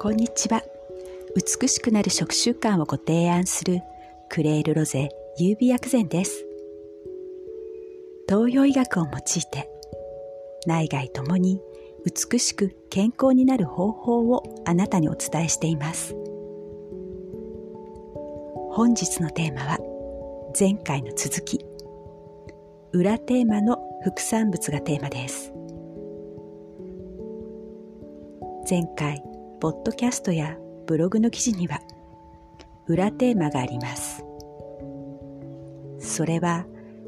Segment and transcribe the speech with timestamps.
[0.00, 0.62] こんにちは。
[1.34, 3.80] 美しくなる食習慣をご提案する
[4.28, 6.46] クレールロゼ優美薬膳です。
[8.28, 9.12] 東洋医学を用い
[9.50, 9.68] て
[10.68, 11.60] 内外ともに
[12.30, 16.14] 美しく健康になる方法をあなたにお伝えしています。
[18.70, 19.78] 本日のテーマは
[20.58, 21.58] 前回の続き。
[22.92, 25.52] 裏テーマの副産物がテーマです。
[28.70, 29.27] 前回
[29.60, 31.80] ポッドキャストやブログの記事には
[32.86, 34.24] 裏テーマがあります。
[35.98, 36.64] それは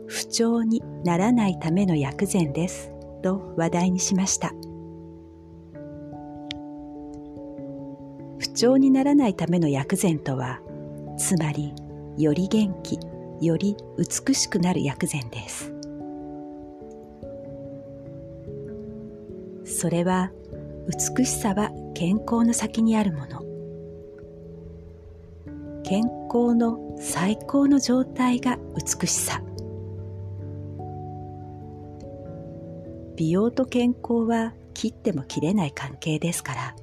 [0.09, 2.91] 不調にならないための薬膳です
[3.23, 4.53] と話題にしました。
[8.41, 10.59] 不調にならないための薬膳とは
[11.17, 11.73] つまり
[12.19, 12.99] より元気
[13.41, 15.73] より美しくなる薬膳です。
[19.65, 20.33] それは
[20.89, 21.71] 美しさは
[22.01, 23.43] 健康の先にあるもの。
[25.83, 29.43] 健康の最高の状態が美しさ。
[33.19, 36.75] 美容と健康は切っても切れない関係ですから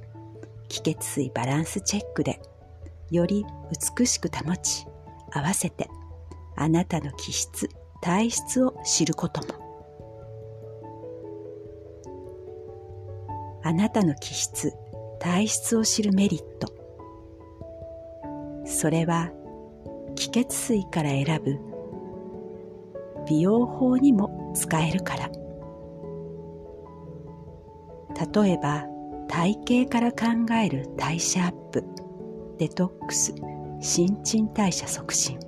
[0.68, 2.40] 気血水バランスチェックで
[3.10, 3.44] より
[3.98, 4.86] 美しく保ち
[5.32, 5.90] 合わせて
[6.54, 7.68] あなたの気質
[8.02, 9.68] 体質を知ることも。
[13.64, 14.72] あなたの気質
[15.20, 16.72] 体質を知るメリット。
[18.64, 19.30] それは
[20.14, 21.58] 気血水から選ぶ
[23.28, 25.30] 美容法にも使えるから。
[28.42, 28.84] 例えば
[29.28, 31.84] 体型から考える代謝アップ
[32.58, 33.34] デトックス
[33.80, 35.38] 新陳代謝促進。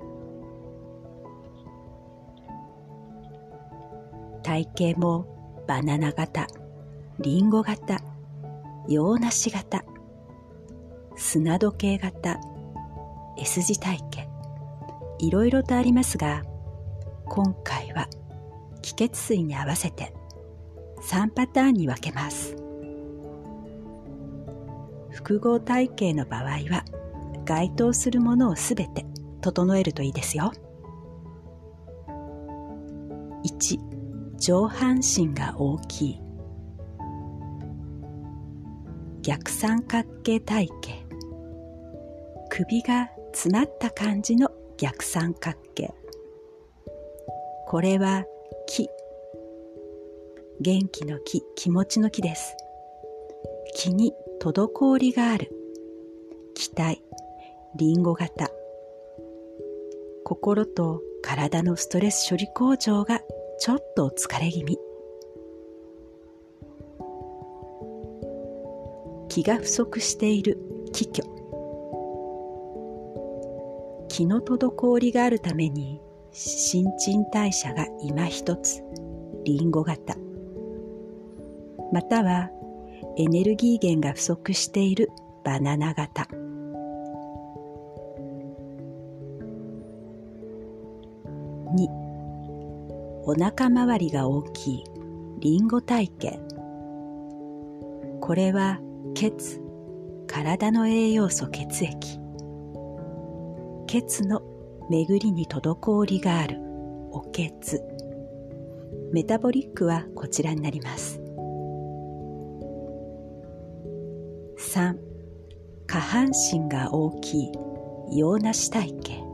[4.43, 6.47] 体型もバナナ型
[7.19, 8.10] リンゴ型。
[8.87, 9.83] 洋梨型
[11.15, 12.39] 砂時計型
[13.37, 14.27] S 字体型
[15.19, 16.43] いろいろとありますが
[17.25, 18.07] 今回は
[18.81, 20.13] 気血水に合わせて
[21.01, 22.55] 3パターンに分けます。
[25.11, 26.85] 複合体型の場合は
[27.45, 29.05] 該当するものをすべて
[29.41, 30.51] 整えるといいですよ。
[33.45, 36.30] 1上半身が大きい。
[39.23, 41.01] 逆三角形体型
[42.49, 45.93] 首が詰まった感じの逆三角形。
[47.67, 48.25] これは
[48.65, 48.89] 気
[50.59, 52.55] 元気の気気持ちの気です。
[53.75, 54.11] 気に
[54.41, 55.51] 滞りがある。
[56.55, 57.03] 気体。
[57.75, 58.49] リンゴ型。
[60.25, 63.21] 心と体のストレス処理工場が
[63.59, 64.79] ちょっと疲れ気味。
[69.31, 70.57] 気が不足している。
[70.91, 71.25] 気虚
[74.09, 76.01] 気の滞りがあるために
[76.33, 78.83] 新陳代謝が今一つ。
[79.45, 80.15] リンゴ型。
[81.93, 82.49] または
[83.17, 85.09] エネルギー源が不足している。
[85.45, 86.23] バナナ型。
[91.73, 91.87] 2
[93.23, 94.83] お腹周りが大きい。
[95.39, 96.37] リンゴ体型。
[98.19, 98.81] これは
[99.13, 99.61] 血
[100.27, 102.19] 体の栄養素血液。
[103.87, 104.41] 血の
[104.89, 106.57] 巡りに滞りがある
[107.11, 107.81] お血。
[109.11, 111.21] メタボリックはこちらになります。
[114.57, 114.95] 3
[115.87, 117.51] 下半身が大きい
[118.13, 119.31] 洋梨体型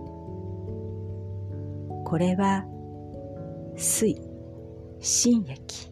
[2.05, 2.65] これは
[3.75, 4.15] 水
[4.99, 5.91] 心液。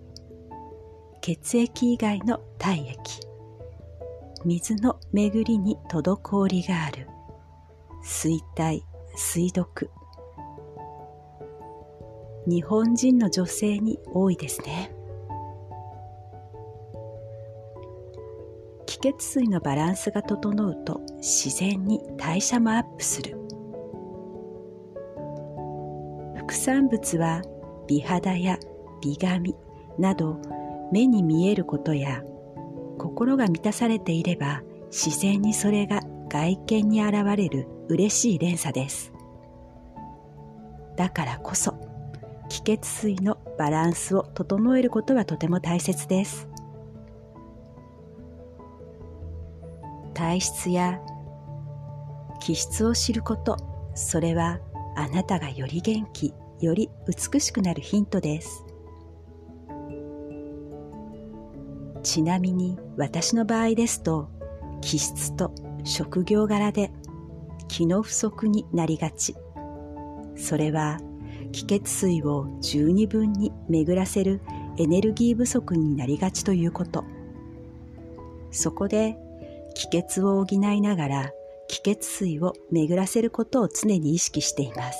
[1.22, 3.25] 血液以外の体液。
[4.45, 7.07] 水の巡りに滞りがある。
[8.03, 8.85] 水体
[9.16, 9.89] 水毒
[12.45, 14.92] 日本人の女性に多いですね。
[18.86, 23.36] 気血水のバランスが整うと自然に代謝もアップする。
[26.38, 27.41] 副産物は
[27.88, 28.59] 美肌や
[29.01, 29.56] 美髪
[29.98, 30.39] など
[30.91, 32.21] 目に見えることや
[33.15, 39.13] 心が満たされていれば自然にそれが外見に現れる嬉しい連鎖です。
[40.97, 41.75] だからこそ
[42.50, 46.50] 気血水のバランスを整えることはとても大切です。
[50.13, 51.00] 体質や
[52.41, 53.56] 気質を知ること、
[53.95, 54.59] それは
[54.97, 58.64] あなたがより元気、より美しくなるヒントです。
[62.06, 64.30] ちなみに私の場合ですと
[64.80, 65.52] 気質と
[65.84, 66.92] 職業柄で
[67.68, 69.36] 気の不足になりがち。
[70.36, 71.00] それは
[71.52, 74.42] 気血水を十二分に巡らせる
[74.78, 77.04] エネルギー不足になりがちということ。
[78.51, 79.18] そこで
[79.74, 81.31] 気血を補いながら
[81.68, 85.00] 気血水を巡らせることを常に意識しています。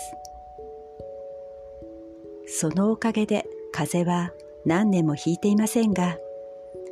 [2.48, 4.31] そのおかげで風邪は
[4.66, 6.18] 何年もひいていませんが、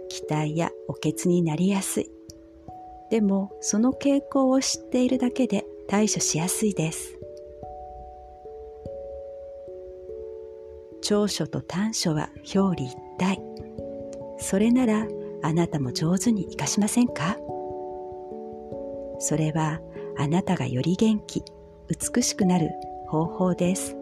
[0.09, 2.11] 気体やおけつになりやすい。
[3.09, 7.17] でもその傾向を知っているだけで対処しやすいです。
[11.01, 13.39] 長所と短所は表裏一体。
[14.39, 15.07] それなら
[15.41, 17.37] あなたも上手に活かしませんか？
[19.19, 19.79] それは
[20.17, 21.43] あなたがより元気、
[22.13, 22.69] 美しくなる
[23.07, 23.95] 方法です。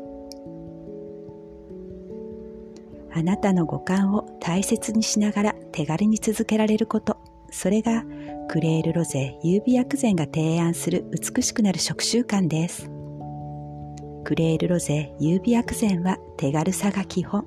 [3.14, 7.18] あなたの五感を大切にしながら手軽に続けられること、
[7.50, 8.04] それが
[8.50, 12.90] クレールロゼ優美薬膳が提案する美しくなる食習慣です。
[14.24, 17.46] クレールロゼ優美薬膳は手軽さが基本。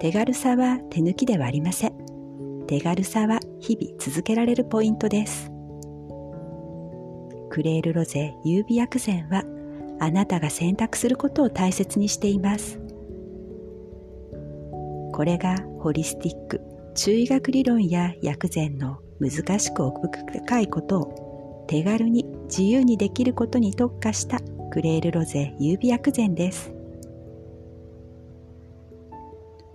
[0.00, 1.92] 手軽さは手抜きではありません。
[2.66, 5.50] 手軽さは日々続けられるポイントです。
[7.50, 9.44] クレールロゼ優美薬膳は
[10.00, 12.80] あなたが選択することを大切にしています。
[15.12, 16.60] これがホリスティック、
[16.94, 24.40] 中医学理論や薬膳の難しく奥深いことを手軽に自由にできることに特化した
[24.70, 26.70] クレールロゼ優美薬膳です。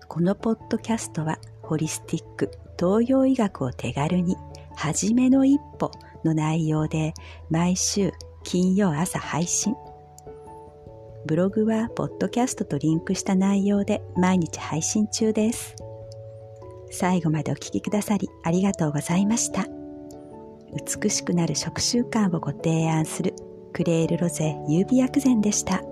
[0.07, 4.35] このポッドキャストはホリスティック東洋医学を手軽に
[4.75, 5.91] 初めの一歩
[6.23, 7.15] の内容で
[7.49, 8.11] 毎週
[8.43, 9.75] 金曜朝配信。
[11.25, 15.75] ブログはポッドキャストとリンクした内容で毎日配信中です。
[16.97, 19.67] 最後までお聴きくださりありがとうございました。
[21.03, 23.35] 美しくなる食習慣をご提案する
[23.71, 25.83] クレールロゼ優美薬膳でした。